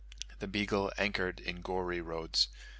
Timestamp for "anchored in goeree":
0.97-2.01